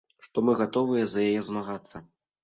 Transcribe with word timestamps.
Што 0.27 0.41
мы 0.45 0.53
гатовыя 0.61 1.03
за 1.11 1.19
яе 1.25 1.43
змагацца. 1.49 2.01